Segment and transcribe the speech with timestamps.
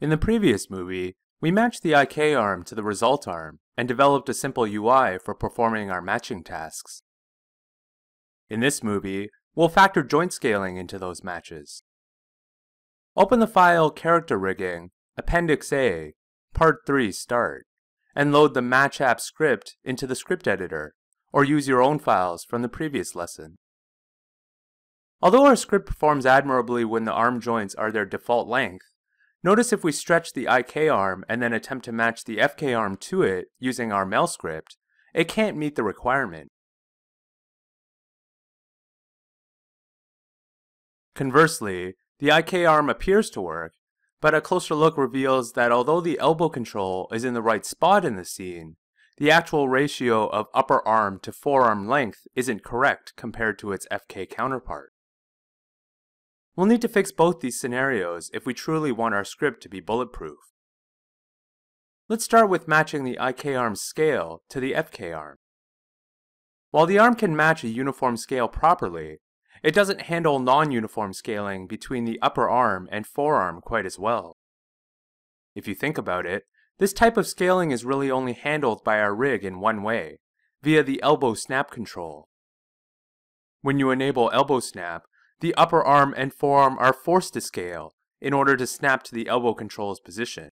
[0.00, 4.28] In the previous movie, we matched the IK arm to the result arm and developed
[4.28, 7.02] a simple UI for performing our matching tasks.
[8.48, 11.82] In this movie, we'll factor joint scaling into those matches.
[13.16, 16.14] Open the file Character Rigging, Appendix A,
[16.54, 17.66] Part 3 Start,
[18.14, 20.94] and load the Match App script into the script editor,
[21.32, 23.58] or use your own files from the previous lesson.
[25.20, 28.86] Although our script performs admirably when the arm joints are their default length,
[29.42, 32.96] Notice if we stretch the IK arm and then attempt to match the FK arm
[32.96, 34.76] to it using our MEL script,
[35.14, 36.50] it can't meet the requirement.
[41.14, 43.74] Conversely, the IK arm appears to work,
[44.20, 48.04] but a closer look reveals that although the elbow control is in the right spot
[48.04, 48.76] in the scene,
[49.18, 54.28] the actual ratio of upper arm to forearm length isn't correct compared to its FK
[54.28, 54.92] counterpart.
[56.58, 59.78] We'll need to fix both these scenarios if we truly want our script to be
[59.78, 60.40] bulletproof.
[62.08, 65.36] Let's start with matching the IK arm scale to the FK arm.
[66.72, 69.18] While the arm can match a uniform scale properly,
[69.62, 74.36] it doesn't handle non-uniform scaling between the upper arm and forearm quite as well.
[75.54, 76.42] If you think about it,
[76.78, 80.18] this type of scaling is really only handled by our rig in one way,
[80.64, 82.26] via the elbow snap control.
[83.60, 85.04] When you enable elbow snap,
[85.40, 89.28] the upper arm and forearm are forced to scale in order to snap to the
[89.28, 90.50] elbow control's position.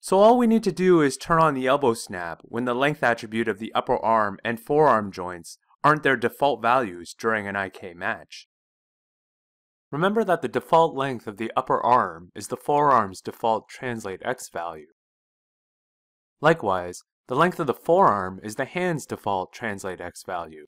[0.00, 3.02] So all we need to do is turn on the elbow snap when the length
[3.02, 7.96] attribute of the upper arm and forearm joints aren't their default values during an IK
[7.96, 8.46] match.
[9.90, 14.48] Remember that the default length of the upper arm is the forearm's default translate x
[14.48, 14.88] value.
[16.40, 20.66] Likewise, the length of the forearm is the hand's default translate x value.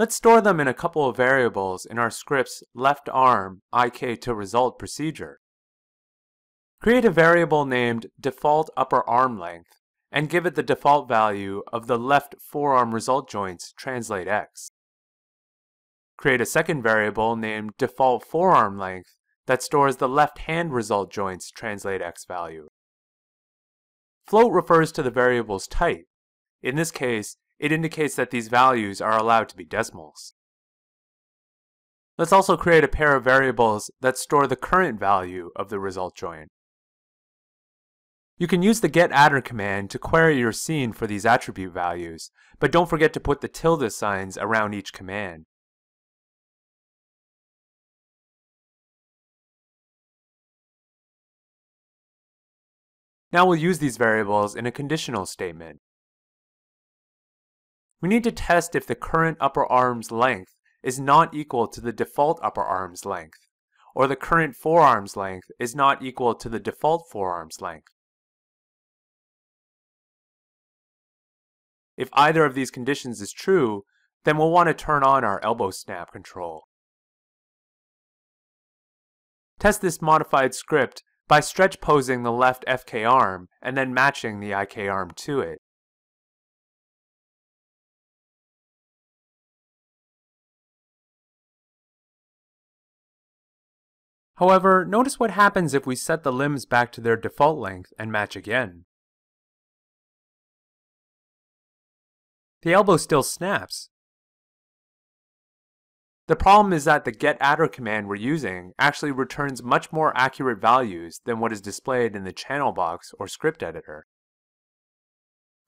[0.00, 4.34] Let's store them in a couple of variables in our script's left arm IK to
[4.34, 5.40] result procedure.
[6.80, 11.86] Create a variable named default upper arm length and give it the default value of
[11.86, 14.70] the left forearm result joint's translate x.
[16.16, 19.16] Create a second variable named default forearm length
[19.46, 22.68] that stores the left hand result joint's translate x value.
[24.26, 26.06] Float refers to the variable's type.
[26.62, 30.32] In this case, it indicates that these values are allowed to be decimals.
[32.16, 36.16] Let's also create a pair of variables that store the current value of the result
[36.16, 36.48] join.
[38.38, 42.72] You can use the getAttr command to query your scene for these attribute values, but
[42.72, 45.44] don't forget to put the tilde signs around each command.
[53.30, 55.80] Now we'll use these variables in a conditional statement.
[58.00, 61.92] We need to test if the current upper arm's length is not equal to the
[61.92, 63.46] default upper arm's length,
[63.94, 67.92] or the current forearm's length is not equal to the default forearm's length.
[71.96, 73.82] If either of these conditions is true,
[74.24, 76.64] then we'll want to turn on our elbow snap control.
[79.58, 84.58] Test this modified script by stretch posing the left FK arm and then matching the
[84.58, 85.58] IK arm to it.
[94.40, 98.10] However, notice what happens if we set the limbs back to their default length and
[98.10, 98.86] match again.
[102.62, 103.90] The elbow still snaps.
[106.26, 111.20] The problem is that the getAttr command we're using actually returns much more accurate values
[111.26, 114.06] than what is displayed in the channel box or script editor.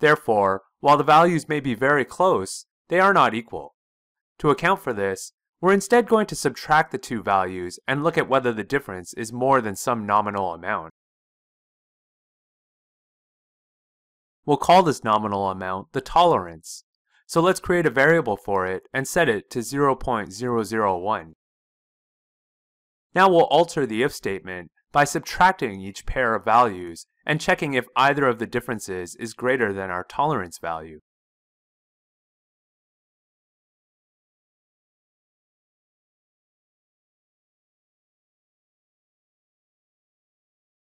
[0.01, 3.75] Therefore, while the values may be very close, they are not equal.
[4.39, 8.29] To account for this, we're instead going to subtract the two values and look at
[8.29, 10.93] whether the difference is more than some nominal amount.
[14.45, 16.83] We'll call this nominal amount the tolerance.
[17.27, 21.33] So let's create a variable for it and set it to 0.001.
[23.15, 27.87] Now we'll alter the if statement by subtracting each pair of values and checking if
[27.95, 30.99] either of the differences is greater than our tolerance value.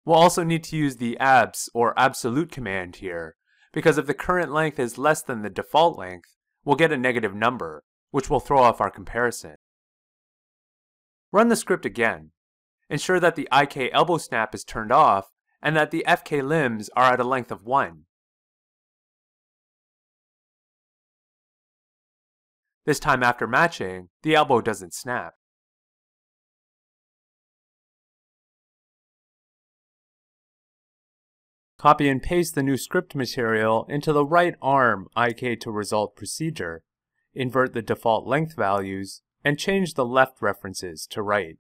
[0.03, 3.35] We'll also need to use the abs or absolute command here,
[3.71, 7.35] because if the current length is less than the default length, we'll get a negative
[7.35, 9.55] number, which will throw off our comparison.
[11.31, 12.31] Run the script again.
[12.89, 15.27] Ensure that the IK elbow snap is turned off
[15.61, 18.05] and that the FK limbs are at a length of 1.
[22.85, 25.35] This time after matching, the elbow doesn't snap.
[31.81, 36.83] Copy and paste the new script material into the right arm IK to result procedure.
[37.33, 41.57] Invert the default length values and change the left references to right.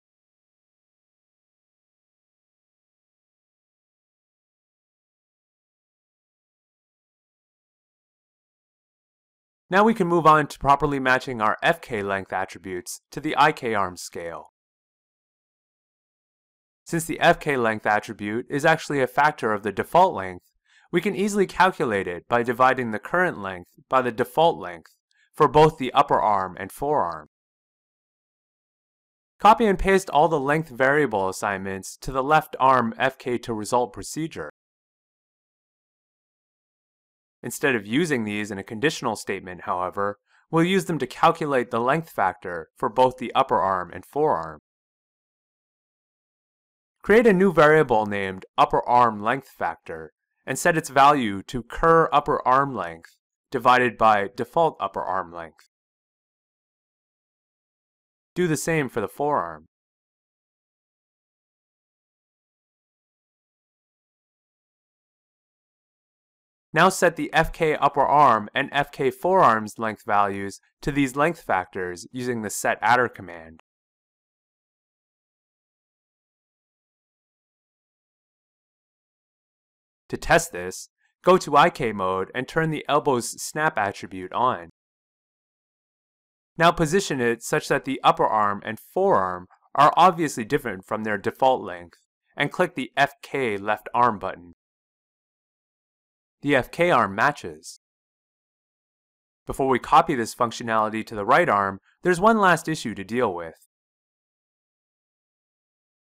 [9.70, 13.76] Now we can move on to properly matching our FK length attributes to the IK
[13.76, 14.54] arm scale.
[16.86, 20.46] Since the FK length attribute is actually a factor of the default length,
[20.92, 24.96] we can easily calculate it by dividing the current length by the default length
[25.34, 27.28] for both the upper arm and forearm.
[29.40, 33.92] Copy and paste all the length variable assignments to the left arm FK to result
[33.92, 34.52] procedure.
[37.42, 40.20] Instead of using these in a conditional statement, however,
[40.52, 44.60] we'll use them to calculate the length factor for both the upper arm and forearm.
[47.06, 50.12] Create a new variable named upper arm length factor
[50.44, 53.16] and set its value to cur upper arm length
[53.52, 55.70] divided by default upper arm length.
[58.34, 59.68] Do the same for the forearm.
[66.74, 72.08] Now set the FK upper arm and FK forearm's length values to these length factors
[72.12, 73.62] using the setAttr command.
[80.10, 80.90] To test this,
[81.24, 84.70] go to IK mode and turn the elbow's snap attribute on.
[86.58, 91.18] Now position it such that the upper arm and forearm are obviously different from their
[91.18, 91.98] default length,
[92.38, 94.54] and click the FK left arm button
[96.46, 97.80] the FK arm matches.
[99.48, 103.34] Before we copy this functionality to the right arm, there's one last issue to deal
[103.34, 103.56] with.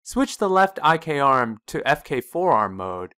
[0.04, 3.14] Switch the left IK arm to FK forearm mode,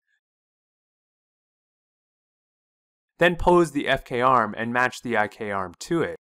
[3.21, 6.15] then pose the FK arm and match the IK arm to it.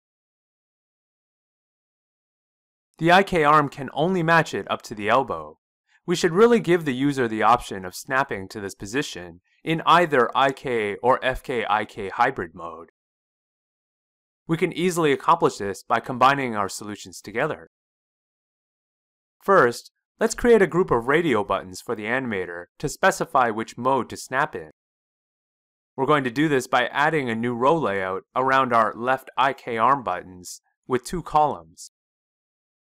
[2.97, 5.59] The IK arm can only match it up to the elbow.
[6.07, 10.31] We should really give the user the option of snapping to this position in either
[10.35, 12.89] IK or FK-IK hybrid mode.
[14.47, 17.69] We can easily accomplish this by combining our solutions together.
[19.43, 24.09] First, let's create a group of radio buttons for the animator to specify which mode
[24.09, 24.71] to snap in.
[25.97, 29.79] We're going to do this by adding a new row layout around our left IK
[29.79, 31.91] arm buttons with two columns.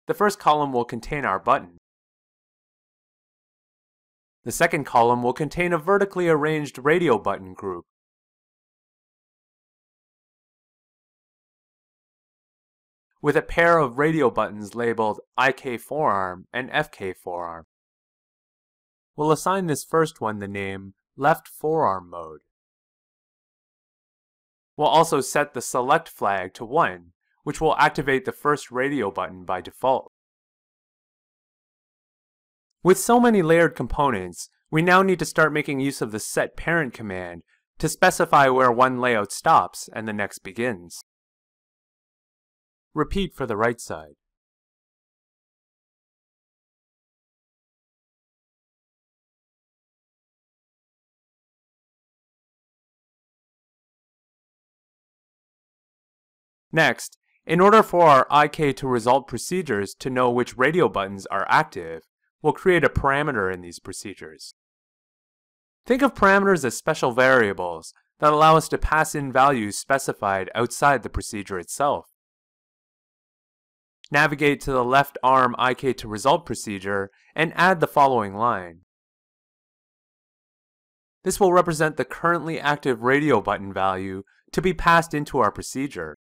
[0.08, 1.78] The first column will contain our button.
[4.46, 7.86] The second column will contain a vertically arranged radio button group.
[13.24, 17.64] with a pair of radio buttons labeled IK forearm and FK forearm.
[19.16, 22.42] We'll assign this first one the name left forearm mode.
[24.76, 27.12] We'll also set the select flag to 1,
[27.44, 30.12] which will activate the first radio button by default.
[32.84, 36.58] With so many layered components, we now need to start making use of the set
[36.58, 37.44] parent command
[37.78, 41.04] to specify where one layout stops and the next begins.
[42.94, 44.16] Repeat for the right side.
[56.74, 61.46] Next, in order for our IK to result procedures to know which radio buttons are
[61.48, 62.02] active,
[62.42, 64.56] we'll create a parameter in these procedures.
[65.86, 71.04] Think of parameters as special variables that allow us to pass in values specified outside
[71.04, 72.08] the procedure itself.
[74.12, 78.80] Navigate to the left arm IK to result procedure and add the following line.
[81.24, 86.18] This will represent the currently active radio button value to be passed into our procedure.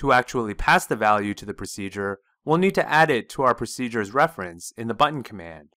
[0.00, 3.54] To actually pass the value to the procedure, we'll need to add it to our
[3.54, 5.74] procedure's reference in the button command.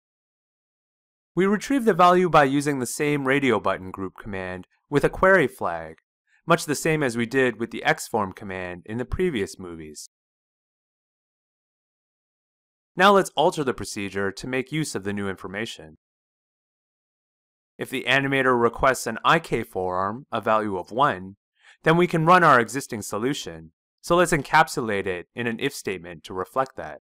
[1.34, 5.48] We retrieve the value by using the same radio button group command with a query
[5.48, 5.96] flag,
[6.46, 10.08] much the same as we did with the xform command in the previous movies.
[12.96, 15.98] Now let's alter the procedure to make use of the new information.
[17.80, 21.38] If the animator requests an IK forearm, a value of 1,
[21.82, 23.72] then we can run our existing solution,
[24.02, 27.02] so let's encapsulate it in an if statement to reflect that.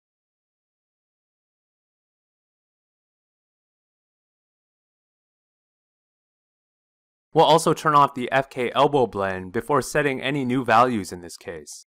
[7.32, 11.36] We'll also turn off the FK elbow blend before setting any new values in this
[11.36, 11.86] case.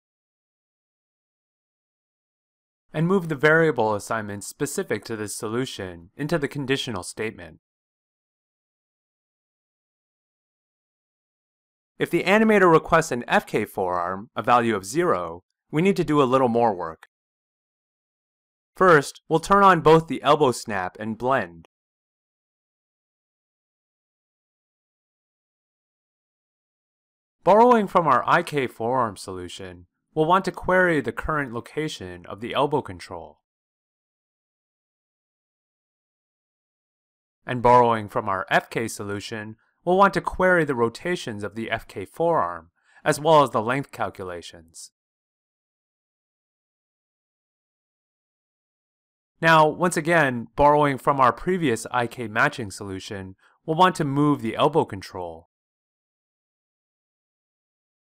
[2.94, 7.60] And move the variable assignment specific to this solution into the conditional statement.
[12.02, 16.20] If the animator requests an FK forearm, a value of 0, we need to do
[16.20, 17.06] a little more work.
[18.76, 21.68] First, we'll turn on both the elbow snap and blend.
[27.44, 32.56] Borrowing from our IK forearm solution, we'll want to query the current location of the
[32.56, 33.42] elbow control.
[37.46, 42.08] And borrowing from our FK solution, we'll want to query the rotations of the FK
[42.08, 42.70] forearm,
[43.04, 44.92] as well as the length calculations.
[49.42, 53.36] Now, once again, borrowing from our previous IK matching solution,
[53.66, 55.50] we'll want to move the elbow control.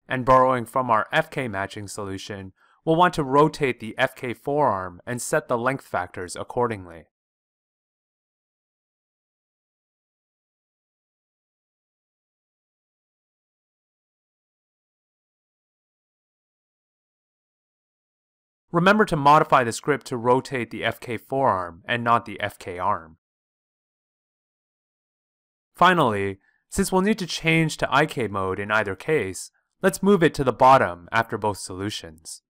[0.07, 2.53] And borrowing from our FK matching solution,
[2.84, 7.05] we'll want to rotate the FK forearm and set the length factors accordingly.
[18.77, 23.17] Remember to modify the script to rotate the FK forearm and not the FK arm.
[25.75, 26.38] Finally,
[26.69, 29.50] since we'll need to change to IK mode in either case,
[29.81, 32.43] let's move it to the bottom after both solutions.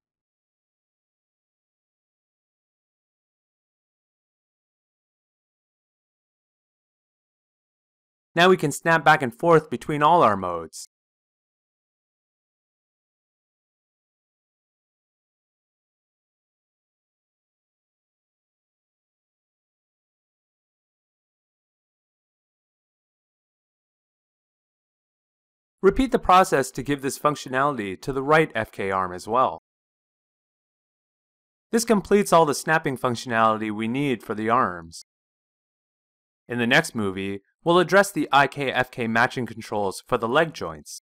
[8.35, 10.89] Now we can snap back and forth between all our modes.
[25.81, 29.61] Repeat the process to give this functionality to the right FK arm as well.
[31.71, 35.05] This completes all the snapping functionality we need for the arms.
[36.47, 41.01] In the next movie, we'll address the IK-FK matching controls for the leg joints.